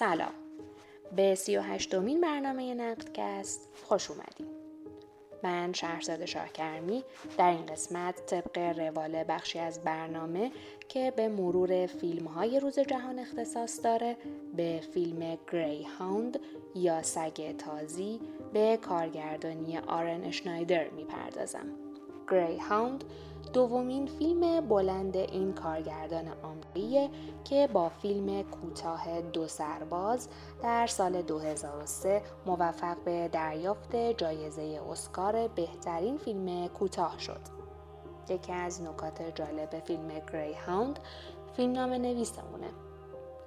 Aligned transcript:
سلام 0.00 0.32
به 1.16 1.34
سی 1.34 1.56
و 1.56 1.60
هشتمین 1.60 2.20
برنامه 2.20 2.74
نقدکست 2.74 3.68
خوش 3.84 4.10
اومدیم 4.10 4.46
من 5.42 5.72
شهرزاد 5.72 6.24
شاهکرمی 6.24 7.04
در 7.38 7.50
این 7.50 7.66
قسمت 7.66 8.26
طبق 8.26 8.58
روال 8.58 9.24
بخشی 9.28 9.58
از 9.58 9.80
برنامه 9.80 10.52
که 10.88 11.12
به 11.16 11.28
مرور 11.28 11.86
فیلم 11.86 12.26
های 12.26 12.60
روز 12.60 12.78
جهان 12.78 13.18
اختصاص 13.18 13.84
داره 13.84 14.16
به 14.56 14.80
فیلم 14.94 15.38
گری 15.52 15.82
هاوند 15.82 16.38
یا 16.74 17.02
سگ 17.02 17.56
تازی 17.56 18.20
به 18.52 18.78
کارگردانی 18.82 19.78
آرن 19.78 20.24
اشنایدر 20.24 20.90
می‌پردازم. 20.90 21.66
گری 22.30 22.58
هاوند 22.58 23.04
دومین 23.52 24.06
فیلم 24.06 24.68
بلند 24.68 25.16
این 25.16 25.52
کارگردان 25.52 26.28
آمریکاییه 26.42 27.10
که 27.44 27.68
با 27.72 27.88
فیلم 27.88 28.42
کوتاه 28.42 29.20
دو 29.20 29.46
سرباز 29.46 30.28
در 30.62 30.86
سال 30.86 31.22
2003 31.22 32.22
موفق 32.46 32.96
به 33.04 33.28
دریافت 33.28 33.96
جایزه 33.96 34.80
اسکار 34.90 35.48
بهترین 35.48 36.18
فیلم 36.18 36.68
کوتاه 36.68 37.18
شد. 37.18 37.40
یکی 38.28 38.52
از 38.52 38.82
نکات 38.82 39.34
جالب 39.34 39.80
فیلم 39.80 40.08
گری 40.32 40.54
هاوند 40.54 40.98
فیلم 41.56 41.72
نام 41.72 41.92
نویسمونه 41.92 42.70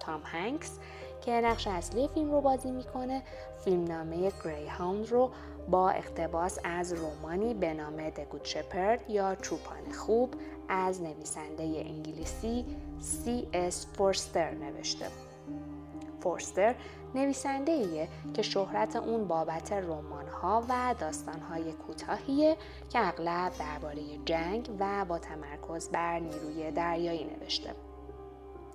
تام 0.00 0.20
هنکس 0.24 0.78
که 1.20 1.32
نقش 1.32 1.66
اصلی 1.66 2.08
فیلم 2.08 2.32
رو 2.32 2.40
بازی 2.40 2.70
می‌کنه 2.70 3.22
فیلمنامه 3.64 4.32
گری 4.44 4.68
هاوند 4.68 5.08
رو 5.08 5.30
با 5.70 5.90
اقتباس 5.90 6.58
از 6.64 6.92
رومانی 6.92 7.54
به 7.54 7.74
نام 7.74 8.10
Good 8.10 8.48
Shepherd 8.48 9.00
یا 9.10 9.34
چوپان 9.34 9.92
خوب 9.92 10.34
از 10.68 11.02
نویسنده 11.02 11.62
انگلیسی 11.62 12.64
سی 13.00 13.48
اس 13.52 13.86
فورستر 13.86 14.50
نوشته. 14.50 15.06
فورستر 16.20 16.74
نویسنده 17.14 17.72
ایه 17.72 18.08
که 18.34 18.42
شهرت 18.42 18.96
اون 18.96 19.28
بابت 19.28 19.72
رمان 19.72 20.28
ها 20.28 20.62
و 20.68 20.94
داستان 20.98 21.40
های 21.40 21.72
کوتاهیه 21.72 22.56
که 22.88 23.08
اغلب 23.08 23.52
درباره 23.58 24.02
جنگ 24.24 24.70
و 24.78 25.04
با 25.04 25.18
تمرکز 25.18 25.88
بر 25.88 26.18
نیروی 26.18 26.70
دریایی 26.70 27.24
نوشته. 27.24 27.74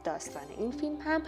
داستان 0.06 0.44
این 0.58 0.72
فیلم 0.72 1.02
هم 1.02 1.22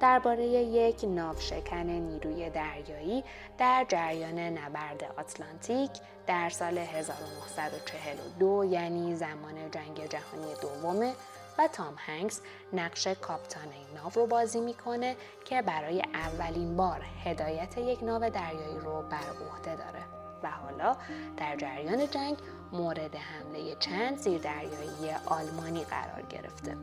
درباره 0.00 0.46
یک 0.46 1.04
ناوشکن 1.04 1.86
نیروی 1.86 2.50
دریایی 2.50 3.24
در 3.58 3.86
جریان 3.88 4.38
نبرد 4.38 5.04
آتلانتیک 5.16 5.90
در 6.26 6.48
سال 6.48 6.78
1942 6.78 8.64
یعنی 8.64 9.14
زمان 9.16 9.70
جنگ 9.70 10.06
جهانی 10.08 10.54
دومه 10.62 11.12
و 11.58 11.68
تام 11.72 11.94
هنگس 11.98 12.40
نقش 12.72 13.06
کاپتان 13.06 13.62
این 13.72 13.86
ناو 13.96 14.12
رو 14.14 14.26
بازی 14.26 14.60
می‌کنه 14.60 15.16
که 15.44 15.62
برای 15.62 16.02
اولین 16.14 16.76
بار 16.76 17.00
هدایت 17.24 17.78
یک 17.78 18.02
ناو 18.02 18.30
دریایی 18.30 18.78
رو 18.78 19.02
بر 19.02 19.46
عهده 19.50 19.76
داره 19.76 20.04
و 20.42 20.50
حالا 20.50 20.96
در 21.36 21.56
جریان 21.56 22.10
جنگ 22.10 22.36
مورد 22.72 23.16
حمله 23.16 23.76
چند 23.80 24.18
زیردریایی 24.18 25.14
آلمانی 25.26 25.84
قرار 25.84 26.22
گرفته. 26.22 26.76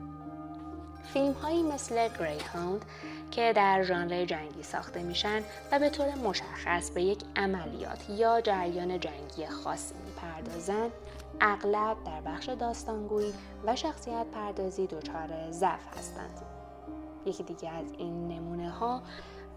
فیلم 1.14 1.34
هایی 1.34 1.64
مثل 1.64 2.10
هاوند 2.54 2.86
که 3.32 3.54
در 3.56 3.84
ژانر 3.84 4.26
جنگی 4.26 4.64
ساخته 4.64 5.04
میشن 5.04 5.42
و 5.72 5.80
به 5.80 5.90
طور 5.90 6.16
مشخص 6.16 6.92
به 6.92 7.04
یک 7.04 7.24
عملیات 7.36 8.10
یا 8.10 8.42
جریان 8.42 9.00
جنگی 9.00 9.48
خاصی 9.48 9.96
می‌پردازند 10.06 10.92
اغلب 11.42 11.98
در 12.06 12.22
بخش 12.22 12.50
داستانگویی 12.50 13.34
و 13.66 13.76
شخصیت 13.76 14.26
پردازی 14.34 14.88
دچار 14.88 15.52
ضعف 15.52 15.98
هستند. 15.98 16.42
یکی 17.26 17.44
دیگه 17.44 17.70
از 17.70 17.92
این 17.98 18.28
نمونه 18.28 18.70
ها 18.70 19.02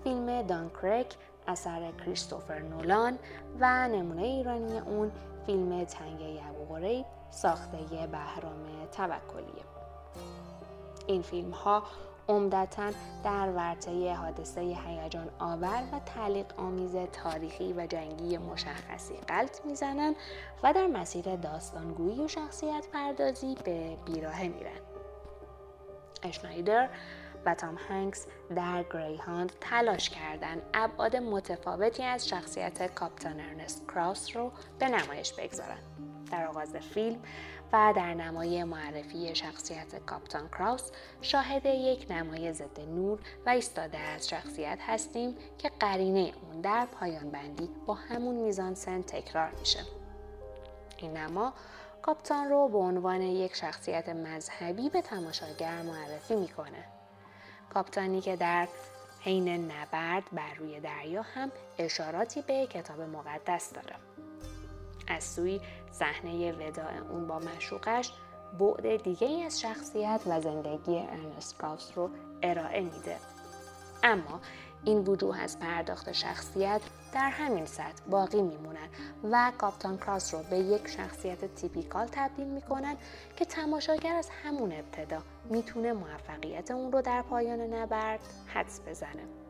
فیلم 0.04 0.42
دانکرک 0.42 1.14
اثر 1.48 1.92
کریستوفر 2.04 2.58
نولان 2.58 3.18
و 3.60 3.88
نمونه 3.88 4.22
ایرانی 4.22 4.78
اون 4.78 5.12
فیلم 5.46 5.84
تنگه 5.84 6.40
ابو 6.48 7.04
ساخته 7.30 7.78
بهرام 8.12 8.86
توکلیه. 8.92 9.64
این 11.06 11.22
فیلم 11.22 11.50
ها 11.50 11.82
عمدتا 12.28 12.90
در 13.24 13.50
ورطه 13.50 14.14
حادثه 14.14 14.60
هیجان 14.60 15.30
آور 15.38 15.82
و 15.92 15.98
تعلیق 15.98 16.46
آمیز 16.56 16.96
تاریخی 17.12 17.72
و 17.72 17.86
جنگی 17.86 18.38
مشخصی 18.38 19.14
غلط 19.28 19.64
می‌زنند 19.64 20.16
و 20.62 20.72
در 20.72 20.86
مسیر 20.86 21.36
داستانگویی 21.36 22.24
و 22.24 22.28
شخصیت 22.28 22.86
پردازی 22.92 23.56
به 23.64 23.96
بیراهه 24.06 24.48
میرن. 24.48 24.80
اشنایدر 26.22 26.88
و 27.46 27.54
تام 27.54 27.78
هنگس 27.88 28.26
در 28.56 28.84
گریهاند 28.92 29.52
تلاش 29.60 30.10
کردند 30.10 30.62
ابعاد 30.74 31.16
متفاوتی 31.16 32.02
از 32.02 32.28
شخصیت 32.28 32.94
کاپتان 32.94 33.40
ارنست 33.40 33.88
کراوس 33.88 34.36
رو 34.36 34.52
به 34.78 34.88
نمایش 34.88 35.32
بگذارند. 35.32 36.13
در 36.34 36.46
آغاز 36.46 36.76
فیلم 36.76 37.22
و 37.72 37.92
در 37.96 38.14
نمای 38.14 38.64
معرفی 38.64 39.34
شخصیت 39.34 40.04
کاپتان 40.06 40.48
کراوس 40.48 40.90
شاهد 41.22 41.66
یک 41.66 42.06
نمای 42.10 42.52
ضد 42.52 42.80
نور 42.80 43.18
و 43.46 43.50
ایستاده 43.50 43.98
از 43.98 44.28
شخصیت 44.28 44.78
هستیم 44.86 45.36
که 45.58 45.70
قرینه 45.80 46.32
اون 46.42 46.60
در 46.60 46.86
پایان 46.86 47.30
بندی 47.30 47.70
با 47.86 47.94
همون 47.94 48.34
میزان 48.34 48.74
سن 48.74 49.02
تکرار 49.02 49.50
میشه. 49.58 49.80
این 50.96 51.16
نما 51.16 51.52
کاپتان 52.02 52.48
رو 52.48 52.68
به 52.68 52.78
عنوان 52.78 53.22
یک 53.22 53.56
شخصیت 53.56 54.08
مذهبی 54.08 54.90
به 54.90 55.02
تماشاگر 55.02 55.82
معرفی 55.82 56.36
می‌کنه. 56.36 56.84
کاپتانی 57.74 58.20
که 58.20 58.36
در 58.36 58.68
حین 59.20 59.70
نبرد 59.72 60.24
بر 60.32 60.54
روی 60.54 60.80
دریا 60.80 61.22
هم 61.22 61.52
اشاراتی 61.78 62.42
به 62.42 62.66
کتاب 62.66 63.00
مقدس 63.00 63.72
داره. 63.72 63.96
از 65.24 65.30
سوی 65.30 65.60
صحنه 65.92 66.52
وداع 66.52 66.92
اون 67.10 67.26
با 67.26 67.38
مشوقش 67.38 68.12
بعد 68.58 69.02
دیگه 69.02 69.26
ای 69.26 69.42
از 69.42 69.60
شخصیت 69.60 70.20
و 70.26 70.40
زندگی 70.40 70.98
ارنست 70.98 71.58
کراوس 71.58 71.90
رو 71.94 72.10
ارائه 72.42 72.80
میده. 72.80 73.16
اما 74.02 74.40
این 74.84 74.98
وجوه 74.98 75.40
از 75.40 75.58
پرداخت 75.58 76.12
شخصیت 76.12 76.80
در 77.14 77.30
همین 77.30 77.66
سطح 77.66 78.02
باقی 78.10 78.42
میمونن 78.42 78.88
و 79.30 79.52
کاپتان 79.58 79.98
کراس 79.98 80.34
رو 80.34 80.42
به 80.50 80.58
یک 80.58 80.88
شخصیت 80.88 81.54
تیپیکال 81.54 82.06
تبدیل 82.12 82.46
می‌کنن 82.46 82.96
که 83.36 83.44
تماشاگر 83.44 84.16
از 84.16 84.28
همون 84.44 84.72
ابتدا 84.72 85.22
می‌تونه 85.50 85.92
موفقیت 85.92 86.70
اون 86.70 86.92
رو 86.92 87.02
در 87.02 87.22
پایان 87.22 87.60
نبرد 87.60 88.20
حدس 88.46 88.80
بزنه. 88.86 89.43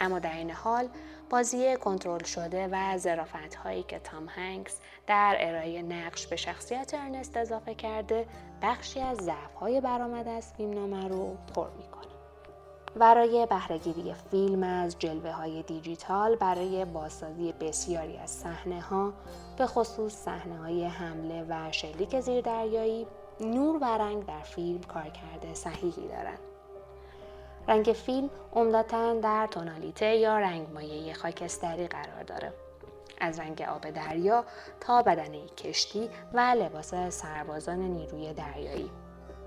اما 0.00 0.18
در 0.18 0.36
این 0.36 0.50
حال 0.50 0.88
بازی 1.30 1.76
کنترل 1.76 2.24
شده 2.24 2.68
و 2.72 2.98
زرافت 2.98 3.54
هایی 3.54 3.82
که 3.82 3.98
تام 3.98 4.26
هنگس 4.28 4.80
در 5.06 5.36
ارائه 5.40 5.82
نقش 5.82 6.26
به 6.26 6.36
شخصیت 6.36 6.94
ارنست 6.94 7.36
اضافه 7.36 7.74
کرده 7.74 8.26
بخشی 8.62 9.00
از 9.00 9.16
ضعف 9.16 9.54
های 9.60 9.80
برآمده 9.80 10.30
از 10.30 10.52
فیلمنامه 10.52 11.08
رو 11.08 11.36
پر 11.54 11.68
می‌کنه. 11.76 11.98
برای 12.96 13.46
بهرهگیری 13.50 14.14
فیلم 14.30 14.62
از 14.62 14.98
جلوه 14.98 15.30
های 15.30 15.62
دیجیتال 15.62 16.36
برای 16.36 16.84
بازسازی 16.84 17.52
بسیاری 17.52 18.16
از 18.16 18.30
صحنه 18.30 18.80
ها 18.80 19.12
به 19.58 19.66
خصوص 19.66 20.14
صحنه 20.14 20.58
های 20.58 20.84
حمله 20.84 21.46
و 21.48 21.72
شلیک 21.72 22.20
زیردریایی 22.20 23.06
نور 23.40 23.78
و 23.82 23.84
رنگ 23.84 24.26
در 24.26 24.42
فیلم 24.42 24.80
کارکرد 24.80 25.54
صحیحی 25.54 26.08
دارند. 26.08 26.38
رنگ 27.68 27.84
فیلم 27.84 28.30
عمدتا 28.52 29.14
در 29.14 29.46
تونالیته 29.46 30.16
یا 30.16 30.38
رنگ 30.38 30.66
مایه 30.74 31.14
خاکستری 31.14 31.86
قرار 31.86 32.22
داره. 32.26 32.52
از 33.20 33.40
رنگ 33.40 33.62
آب 33.62 33.90
دریا 33.90 34.44
تا 34.80 35.02
بدنه 35.02 35.46
کشتی 35.46 36.10
و 36.32 36.40
لباس 36.40 36.94
سربازان 36.94 37.78
نیروی 37.78 38.32
دریایی. 38.32 38.90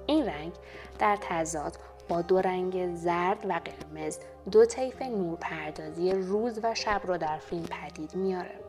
این 0.07 0.25
رنگ 0.25 0.51
در 0.99 1.17
تضاد 1.21 1.77
با 2.09 2.21
دو 2.21 2.41
رنگ 2.41 2.95
زرد 2.95 3.45
و 3.49 3.61
قرمز 3.65 4.19
دو 4.51 4.65
طیف 4.65 5.01
نورپردازی 5.01 6.11
روز 6.11 6.59
و 6.63 6.75
شب 6.75 7.01
رو 7.03 7.17
در 7.17 7.37
فیلم 7.37 7.65
پدید 7.65 8.15
میاره. 8.15 8.59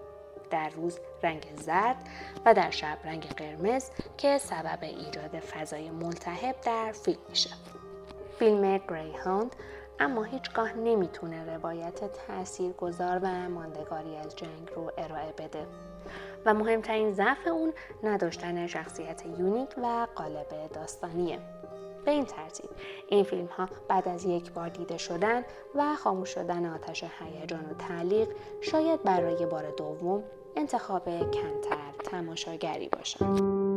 در 0.50 0.68
روز 0.68 0.98
رنگ 1.22 1.46
زرد 1.56 1.96
و 2.44 2.54
در 2.54 2.70
شب 2.70 2.98
رنگ 3.04 3.26
قرمز 3.26 3.90
که 4.16 4.38
سبب 4.38 4.78
ایجاد 4.82 5.40
فضای 5.40 5.90
ملتهب 5.90 6.56
در 6.60 6.92
فیلم 6.92 7.20
میشه. 7.28 7.50
فیلم 8.42 8.78
گریهاند 8.78 9.56
اما 10.00 10.22
هیچگاه 10.22 10.72
نمی‌تونه 10.72 11.56
روایت 11.56 12.00
گذار 12.78 13.20
و 13.22 13.48
ماندگاری 13.48 14.16
از 14.16 14.36
جنگ 14.36 14.70
رو 14.76 14.92
ارائه 14.98 15.32
بده. 15.38 15.66
و 16.46 16.54
مهمترین 16.54 17.12
ضعف 17.12 17.46
اون 17.46 17.72
نداشتن 18.02 18.66
شخصیت 18.66 19.22
یونیک 19.26 19.68
و 19.82 20.06
قالب 20.14 20.72
داستانیه. 20.72 21.38
به 22.04 22.10
این 22.10 22.24
ترتیب 22.24 22.70
این 23.08 23.24
فیلم 23.24 23.46
ها 23.46 23.68
بعد 23.88 24.08
از 24.08 24.24
یک 24.24 24.52
بار 24.52 24.68
دیده 24.68 24.98
شدن 24.98 25.44
و 25.74 25.96
خاموش 25.96 26.28
شدن 26.28 26.66
آتش 26.66 27.04
هیجان 27.04 27.64
و 27.70 27.74
تعلیق 27.74 28.28
شاید 28.60 29.02
برای 29.02 29.46
بار 29.46 29.70
دوم 29.70 30.22
انتخاب 30.56 31.04
کمتر 31.08 31.92
تماشاگری 32.04 32.88
باشند 32.88 33.71